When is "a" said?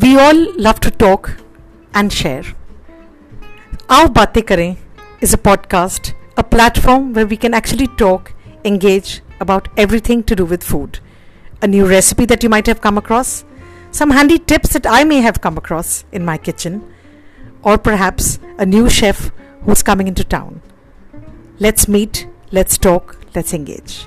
5.34-5.36, 6.38-6.42, 11.60-11.66, 18.56-18.64